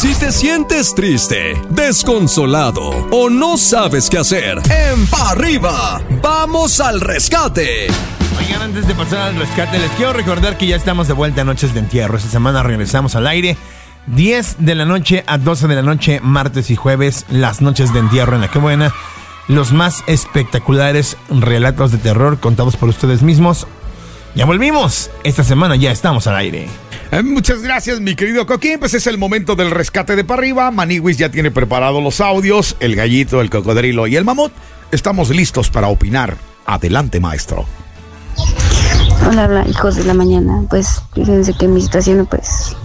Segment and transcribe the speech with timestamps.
[0.00, 7.02] Si te sientes triste, desconsolado o no sabes qué hacer, en Pa' arriba, vamos al
[7.02, 7.88] rescate.
[8.38, 11.44] Oigan, antes de pasar al rescate, les quiero recordar que ya estamos de vuelta a
[11.44, 12.16] Noches de Entierro.
[12.16, 13.58] Esta semana regresamos al aire.
[14.06, 17.98] 10 de la noche a 12 de la noche, martes y jueves, las noches de
[17.98, 18.94] entierro en la que buena.
[19.48, 23.66] Los más espectaculares relatos de terror contados por ustedes mismos.
[24.34, 25.10] Ya volvimos.
[25.24, 26.70] Esta semana ya estamos al aire.
[27.12, 28.78] Eh, muchas gracias, mi querido Coquín.
[28.78, 30.70] Pues es el momento del rescate de para arriba.
[30.70, 32.76] Maniwis ya tiene preparados los audios.
[32.78, 34.52] El gallito, el cocodrilo y el mamut.
[34.92, 36.36] Estamos listos para opinar.
[36.66, 37.66] Adelante, maestro.
[39.28, 40.62] Hola, hola, hijos de la mañana.
[40.70, 42.76] Pues fíjense que mi situación, pues,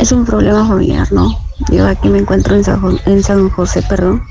[0.00, 1.38] es un problema familiar, ¿no?
[1.70, 4.24] Yo aquí me encuentro en San, en San José, perdón.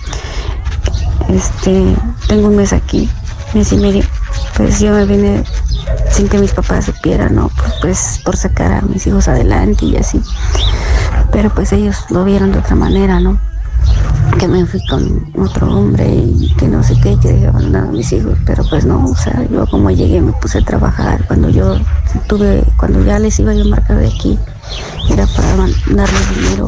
[1.29, 1.95] Este,
[2.27, 3.09] tengo un mes aquí,
[3.53, 4.03] mes y medio.
[4.57, 5.43] Pues yo me vine
[6.13, 7.49] sin que mis papás supieran, ¿no?
[7.49, 10.21] Pues, pues por sacar a mis hijos adelante y así.
[11.31, 13.40] Pero pues ellos lo vieron de otra manera, ¿no?
[14.37, 17.91] Que me fui con otro hombre y que no sé qué, que dejé abandonar a
[17.91, 18.37] mis hijos.
[18.46, 21.26] Pero pues no, o sea, yo como llegué me puse a trabajar.
[21.26, 21.77] Cuando yo
[22.27, 24.37] tuve, cuando ya les iba yo a marcar de aquí,
[25.09, 26.65] era para darles dinero.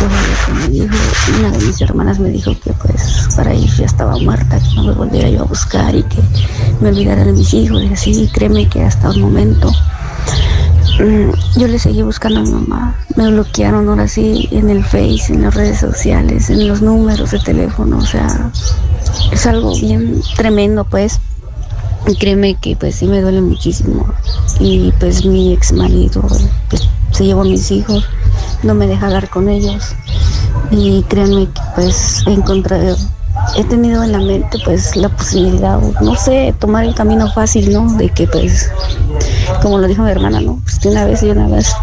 [0.00, 0.94] Y me dijo,
[1.38, 4.84] una de mis hermanas me dijo que pues para ellos ya estaba muerta, que no
[4.84, 6.18] me volviera yo a buscar y que
[6.80, 7.82] me olvidara de mis hijos.
[7.82, 9.72] Y así, créeme que hasta un momento
[11.00, 12.94] mm, yo le seguí buscando a mi mamá.
[13.16, 17.40] Me bloquearon ahora sí en el Face, en las redes sociales, en los números de
[17.40, 17.98] teléfono.
[17.98, 18.50] O sea,
[19.32, 21.20] es algo bien tremendo, pues.
[22.06, 24.06] Y créeme que pues sí me duele muchísimo.
[24.60, 26.22] Y pues mi ex marido
[26.70, 26.88] pues,
[27.18, 28.04] se llevó a mis hijos,
[28.62, 29.82] no me deja hablar con ellos.
[30.70, 32.96] Y créanme que pues he encontrado,
[33.56, 37.92] he tenido en la mente pues la posibilidad, no sé, tomar el camino fácil, ¿no?
[37.94, 38.70] De que pues,
[39.62, 40.60] como lo dijo mi hermana, ¿no?
[40.62, 41.74] Pues de una vez y una vez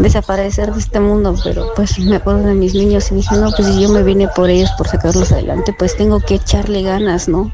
[0.00, 3.68] desaparecer de este mundo, pero pues me acuerdo de mis niños y dije, no, pues
[3.68, 7.50] si yo me vine por ellos, por sacarlos adelante, pues tengo que echarle ganas, ¿no?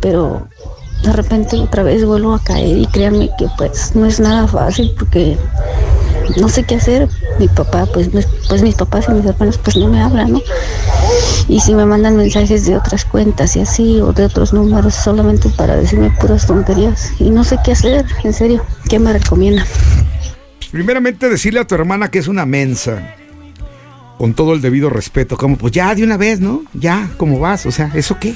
[0.00, 0.46] Pero
[1.02, 4.94] de repente otra vez vuelvo a caer y créanme que pues no es nada fácil
[4.98, 5.38] porque
[6.36, 7.08] no sé qué hacer.
[7.38, 8.10] Mi papá, pues,
[8.48, 10.42] pues mis papás y mis hermanos pues no me hablan, ¿no?
[11.48, 15.48] Y si me mandan mensajes de otras cuentas y así, o de otros números, solamente
[15.48, 17.12] para decirme puras tonterías.
[17.18, 19.64] Y no sé qué hacer, en serio, ¿qué me recomienda?
[20.70, 23.14] Primeramente decirle a tu hermana que es una mensa.
[24.18, 25.36] Con todo el debido respeto.
[25.36, 26.62] Como, pues ya de una vez, ¿no?
[26.74, 27.64] Ya, ¿cómo vas?
[27.66, 28.34] O sea, ¿eso qué?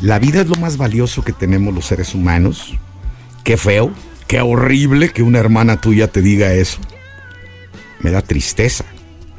[0.00, 2.74] La vida es lo más valioso que tenemos los seres humanos.
[3.44, 3.90] Qué feo,
[4.32, 6.78] qué horrible que una hermana tuya te diga eso.
[8.00, 8.86] Me da tristeza,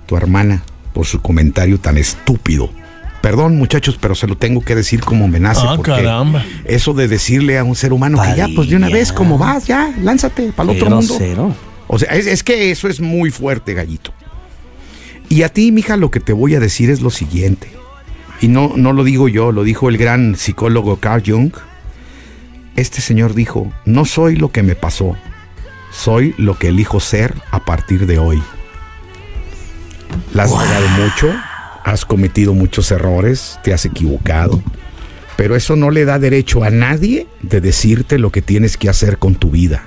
[0.05, 0.61] tu hermana,
[0.93, 2.69] por su comentario tan estúpido.
[3.19, 5.61] Perdón, muchachos, pero se lo tengo que decir como me nace.
[5.63, 6.45] Ah, porque caramba.
[6.65, 9.65] Eso de decirle a un ser humano que ya, pues de una vez, ¿cómo vas?
[9.65, 11.15] Ya, lánzate para el otro mundo.
[11.15, 11.55] grosero.
[11.87, 14.13] O sea, es, es que eso es muy fuerte, gallito.
[15.27, 17.67] Y a ti, mija, lo que te voy a decir es lo siguiente.
[18.41, 21.51] Y no, no lo digo yo, lo dijo el gran psicólogo Carl Jung.
[22.75, 25.15] Este señor dijo, no soy lo que me pasó,
[25.91, 28.41] soy lo que elijo ser a partir de hoy.
[30.33, 31.33] La has fallado mucho,
[31.83, 34.61] has cometido muchos errores, te has equivocado,
[35.35, 39.19] pero eso no le da derecho a nadie de decirte lo que tienes que hacer
[39.19, 39.83] con tu vida.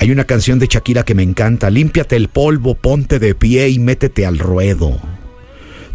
[0.00, 1.70] Hay una canción de Shakira que me encanta.
[1.70, 4.96] Límpiate el polvo, ponte de pie y métete al ruedo.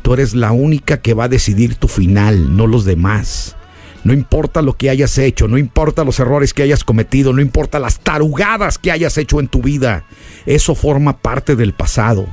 [0.01, 3.55] Tú eres la única que va a decidir tu final, no los demás.
[4.03, 7.79] No importa lo que hayas hecho, no importa los errores que hayas cometido, no importa
[7.79, 10.05] las tarugadas que hayas hecho en tu vida.
[10.45, 12.27] Eso forma parte del pasado.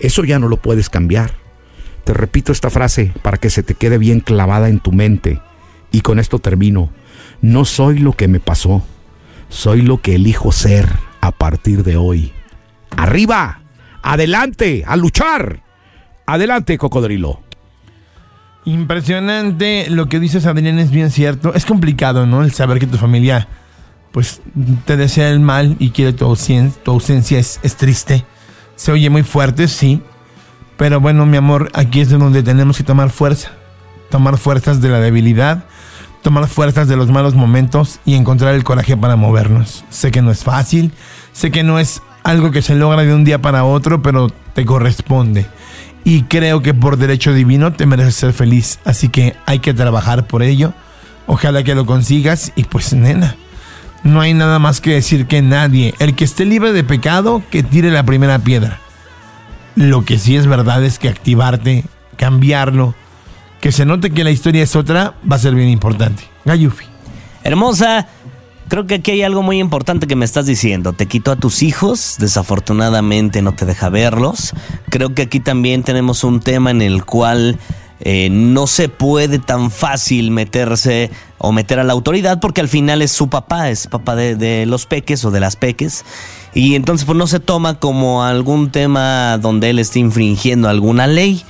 [0.00, 1.34] Eso ya no lo puedes cambiar.
[2.04, 5.40] Te repito esta frase para que se te quede bien clavada en tu mente.
[5.92, 6.90] Y con esto termino.
[7.42, 8.82] No soy lo que me pasó.
[9.48, 10.88] Soy lo que elijo ser
[11.20, 12.32] a partir de hoy.
[12.96, 13.60] Arriba,
[14.02, 15.62] adelante, a luchar.
[16.26, 17.45] Adelante, cocodrilo.
[18.66, 21.54] Impresionante lo que dices, Adrián, es bien cierto.
[21.54, 22.42] Es complicado, ¿no?
[22.42, 23.46] El saber que tu familia,
[24.10, 24.42] pues,
[24.84, 26.82] te desea el mal y quiere tu ausencia.
[26.82, 28.24] Tu ausencia es, es triste.
[28.74, 30.02] Se oye muy fuerte, sí.
[30.76, 33.52] Pero bueno, mi amor, aquí es de donde tenemos que tomar fuerza.
[34.10, 35.64] Tomar fuerzas de la debilidad,
[36.22, 39.84] tomar fuerzas de los malos momentos y encontrar el coraje para movernos.
[39.90, 40.90] Sé que no es fácil,
[41.32, 44.64] sé que no es algo que se logra de un día para otro, pero te
[44.64, 45.46] corresponde.
[46.06, 48.78] Y creo que por derecho divino te mereces ser feliz.
[48.84, 50.72] Así que hay que trabajar por ello.
[51.26, 52.52] Ojalá que lo consigas.
[52.54, 53.34] Y pues, nena,
[54.04, 57.64] no hay nada más que decir que nadie, el que esté libre de pecado, que
[57.64, 58.78] tire la primera piedra.
[59.74, 61.82] Lo que sí es verdad es que activarte,
[62.16, 62.94] cambiarlo,
[63.60, 66.22] que se note que la historia es otra, va a ser bien importante.
[66.44, 66.84] Gayufi.
[67.42, 68.06] Hermosa,
[68.68, 70.92] Creo que aquí hay algo muy importante que me estás diciendo.
[70.92, 74.54] Te quitó a tus hijos, desafortunadamente no te deja verlos.
[74.90, 77.58] Creo que aquí también tenemos un tema en el cual
[78.00, 83.02] eh, no se puede tan fácil meterse o meter a la autoridad porque al final
[83.02, 86.04] es su papá, es papá de, de los peques o de las peques.
[86.52, 91.44] Y entonces pues no se toma como algún tema donde él esté infringiendo alguna ley.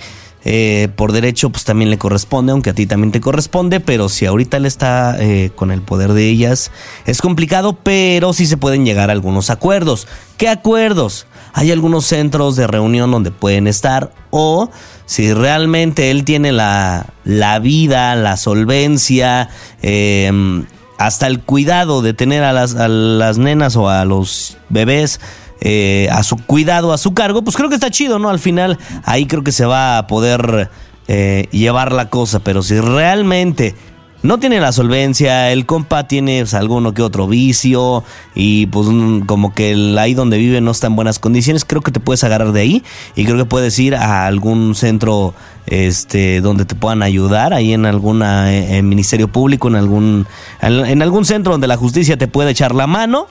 [0.48, 4.26] Eh, por derecho pues también le corresponde, aunque a ti también te corresponde, pero si
[4.26, 6.70] ahorita él está eh, con el poder de ellas,
[7.04, 10.06] es complicado, pero sí se pueden llegar a algunos acuerdos.
[10.36, 11.26] ¿Qué acuerdos?
[11.52, 14.70] Hay algunos centros de reunión donde pueden estar o
[15.04, 19.48] si realmente él tiene la, la vida, la solvencia,
[19.82, 20.30] eh,
[20.96, 25.18] hasta el cuidado de tener a las, a las nenas o a los bebés
[25.60, 28.28] eh, a su cuidado, a su cargo, pues creo que está chido, ¿no?
[28.28, 30.70] Al final ahí creo que se va a poder
[31.08, 33.74] eh, llevar la cosa, pero si realmente
[34.22, 38.02] no tiene la solvencia, el compa tiene pues, alguno que otro vicio
[38.34, 38.88] y pues
[39.26, 42.52] como que ahí donde vive no está en buenas condiciones, creo que te puedes agarrar
[42.52, 42.82] de ahí
[43.14, 45.34] y creo que puedes ir a algún centro
[45.66, 50.26] este donde te puedan ayudar, ahí en alguna eh, en ministerio público, en algún
[50.60, 53.28] en, en algún centro donde la justicia te puede echar la mano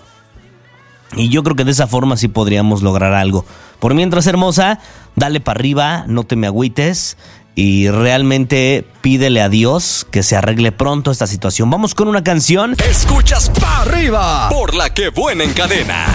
[1.14, 3.46] y yo creo que de esa forma sí podríamos lograr algo.
[3.80, 4.80] Por mientras, hermosa,
[5.16, 7.18] dale para arriba, no te me agüites
[7.56, 11.70] y realmente pídele a Dios que se arregle pronto esta situación.
[11.70, 12.76] Vamos con una canción.
[12.90, 16.06] Escuchas para arriba por la que buena encadena.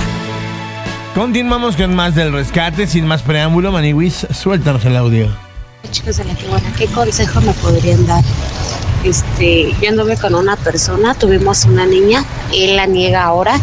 [1.15, 3.73] Continuamos con más del rescate, sin más preámbulo.
[3.73, 5.29] Maniwis, suéltanos el audio.
[5.91, 8.23] Chicos de la que buena, ¿qué consejo me podrían dar?
[9.03, 12.23] Este, yo anduve con una persona, tuvimos una niña,
[12.53, 13.59] él la niega ahora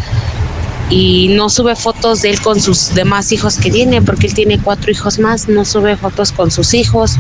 [0.90, 4.60] y no sube fotos de él con sus demás hijos que tiene, porque él tiene
[4.60, 7.18] cuatro hijos más, no sube fotos con sus hijos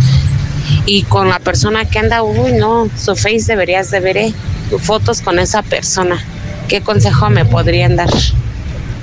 [0.86, 4.34] y con la persona que anda, uy, no, su face deberías de ver eh,
[4.80, 6.24] fotos con esa persona.
[6.68, 8.10] ¿Qué consejo me podrían dar?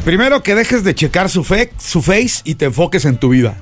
[0.05, 1.45] Primero que dejes de checar su,
[1.79, 3.57] su face y te enfoques en tu vida.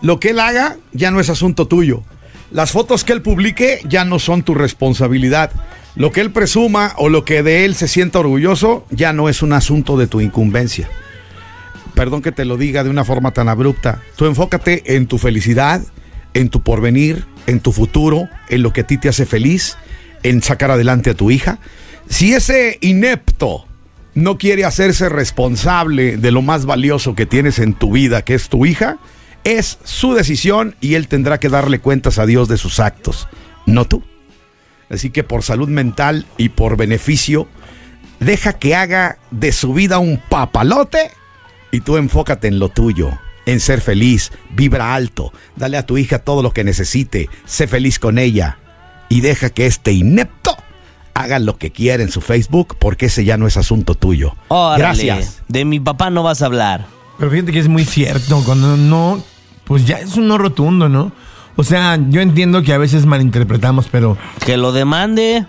[0.00, 2.02] Lo que él haga ya no es asunto tuyo.
[2.50, 5.50] Las fotos que él publique ya no son tu responsabilidad.
[5.98, 9.42] Lo que él presuma o lo que de él se sienta orgulloso ya no es
[9.42, 10.88] un asunto de tu incumbencia.
[11.94, 14.00] Perdón que te lo diga de una forma tan abrupta.
[14.14, 15.82] Tú enfócate en tu felicidad,
[16.34, 19.76] en tu porvenir, en tu futuro, en lo que a ti te hace feliz,
[20.22, 21.58] en sacar adelante a tu hija.
[22.08, 23.66] Si ese inepto
[24.14, 28.48] no quiere hacerse responsable de lo más valioso que tienes en tu vida, que es
[28.48, 28.98] tu hija,
[29.42, 33.26] es su decisión y él tendrá que darle cuentas a Dios de sus actos,
[33.66, 34.04] no tú.
[34.90, 37.48] Así que por salud mental y por beneficio,
[38.20, 41.10] deja que haga de su vida un papalote
[41.70, 43.10] y tú enfócate en lo tuyo,
[43.46, 47.98] en ser feliz, vibra alto, dale a tu hija todo lo que necesite, sé feliz
[47.98, 48.58] con ella
[49.08, 50.56] y deja que este inepto
[51.14, 54.36] haga lo que quiera en su Facebook porque ese ya no es asunto tuyo.
[54.48, 55.42] Órale, Gracias.
[55.48, 56.86] De mi papá no vas a hablar.
[57.18, 59.22] Pero fíjate que es muy cierto, cuando no,
[59.64, 61.10] pues ya es un no rotundo, ¿no?
[61.60, 64.16] O sea, yo entiendo que a veces malinterpretamos, pero
[64.46, 65.44] Que lo demande.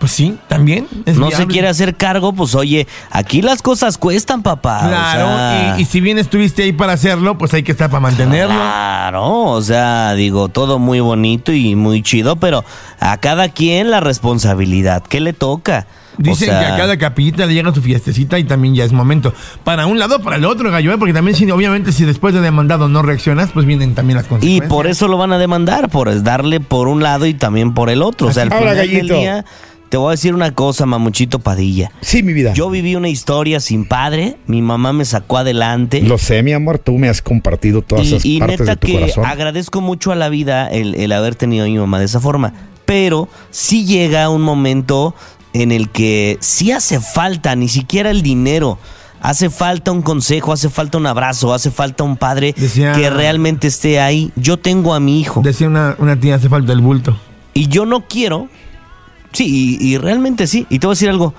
[0.00, 4.42] pues sí, también es no se quiere hacer cargo, pues oye, aquí las cosas cuestan,
[4.42, 4.80] papá.
[4.84, 7.88] o Claro, sea, y, y si bien estuviste ahí para hacerlo, pues hay que estar
[7.88, 8.52] para mantenerlo.
[8.52, 12.64] Claro, o sea, digo, todo muy bonito y muy chido, pero
[12.98, 15.86] a cada quien la responsabilidad que le toca.
[16.18, 18.92] O Dicen sea, que a cada capillita le llega su fiestecita y también ya es
[18.92, 19.32] momento.
[19.64, 20.98] Para un lado, para el otro, gallo, ¿eh?
[20.98, 24.28] porque también, si, obviamente, si después de demandado no reaccionas, pues vienen también las Y
[24.28, 24.68] consecuencias.
[24.68, 28.02] por eso lo van a demandar, por darle por un lado y también por el
[28.02, 28.28] otro.
[28.28, 29.14] O sea, al final del Gallito.
[29.18, 29.44] día,
[29.88, 31.90] te voy a decir una cosa, mamuchito Padilla.
[32.02, 32.52] Sí, mi vida.
[32.54, 36.02] Yo viví una historia sin padre, mi mamá me sacó adelante.
[36.02, 38.76] Lo sé, mi amor, tú me has compartido todas esas Y, y partes neta de
[38.76, 39.24] tu que corazón.
[39.26, 42.52] agradezco mucho a la vida el, el haber tenido a mi mamá de esa forma.
[42.84, 45.14] Pero sí llega un momento
[45.52, 48.78] en el que sí hace falta, ni siquiera el dinero.
[49.20, 53.68] Hace falta un consejo, hace falta un abrazo, hace falta un padre Decía- que realmente
[53.68, 54.32] esté ahí.
[54.34, 57.16] Yo tengo a mi hijo Decía una, una tía, hace falta el bulto.
[57.54, 58.48] y yo no quiero.
[59.32, 60.66] Sí, y, y realmente sí.
[60.70, 61.34] Y te voy a decir algo.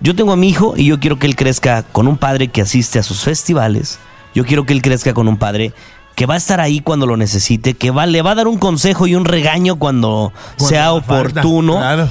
[0.00, 2.60] Yo tengo a mi hijo y yo quiero que él crezca con un padre que
[2.62, 3.98] asiste a sus festivales.
[4.34, 5.72] Yo quiero que él crezca con un padre
[6.16, 8.58] que va a estar ahí cuando lo necesite, que va, le va a dar un
[8.58, 11.76] consejo y un regaño cuando, Cuando sea falta, oportuno.
[11.76, 12.10] Claro.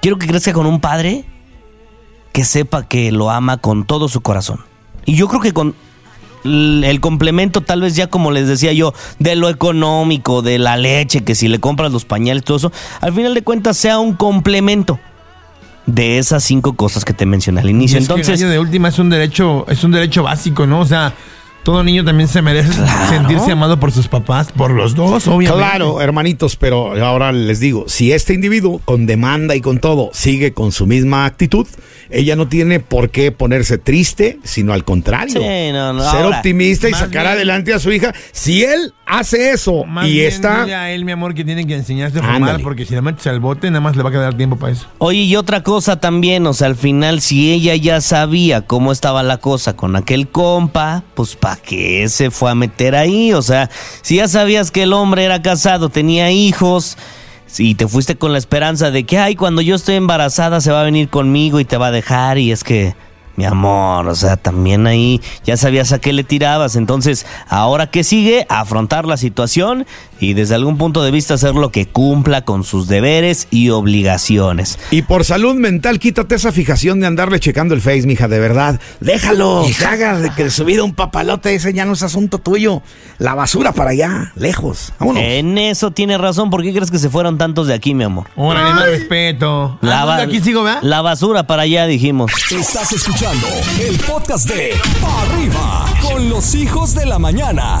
[0.00, 1.24] Quiero que crezca con un padre
[2.32, 4.60] que sepa que lo ama con todo su corazón.
[5.04, 5.74] Y yo creo que con
[6.44, 11.24] el complemento, tal vez ya como les decía yo, de lo económico, de la leche,
[11.24, 14.98] que si le compras los pañales, todo eso, al final de cuentas sea un complemento
[15.86, 17.98] de esas cinco cosas que te mencioné al inicio.
[17.98, 20.80] es Entonces, de última es un derecho, es un derecho básico, ¿no?
[20.80, 21.14] O sea,
[21.66, 23.08] todo niño también se merece Claro.
[23.08, 25.52] sentirse amado por sus papás, por los dos, obviamente.
[25.64, 30.52] Claro, hermanitos, pero ahora les digo, si este individuo con demanda y con todo sigue
[30.54, 31.66] con su misma actitud,
[32.10, 35.40] ella no tiene por qué ponerse triste, sino al contrario.
[35.40, 38.14] Sí, no, no, Ser ahora, optimista y sacar bien- adelante a su hija.
[38.32, 40.62] Si él hace eso Más y bien está...
[40.64, 42.62] dile a él, mi amor, que tiene que enseñarte a fumar, Ándale.
[42.64, 44.86] porque si le metes al bote, nada más le va a quedar tiempo para eso.
[44.98, 49.22] Oye, y otra cosa también, o sea, al final, si ella ya sabía cómo estaba
[49.22, 53.32] la cosa con aquel compa, pues ¿para qué se fue a meter ahí?
[53.32, 53.70] O sea,
[54.02, 56.96] si ya sabías que el hombre era casado, tenía hijos,
[57.58, 60.80] y te fuiste con la esperanza de que, ay, cuando yo estoy embarazada se va
[60.80, 62.94] a venir conmigo y te va a dejar, y es que...
[63.36, 66.74] Mi amor, o sea, también ahí ya sabías a qué le tirabas.
[66.74, 69.84] Entonces, ahora que sigue, afrontar la situación
[70.20, 74.78] y desde algún punto de vista hacer lo que cumpla con sus deberes y obligaciones.
[74.90, 78.80] Y por salud mental, quítate esa fijación de andarle checando el Face, mija, de verdad.
[79.00, 82.82] Déjalo, haga de que de su vida un papalote, ese ya no es asunto tuyo.
[83.18, 84.92] La basura para allá, lejos.
[84.98, 85.22] Vámonos.
[85.22, 86.50] En eso tiene razón.
[86.50, 88.26] ¿Por qué crees que se fueron tantos de aquí, mi amor?
[88.36, 89.78] Órale, más respeto.
[89.82, 92.30] La, Ah, ba- aquí sigo, la basura para allá, dijimos.
[92.50, 93.46] Estás escuchando
[93.80, 97.80] el podcast de Pa' Arriba con los hijos de la mañana.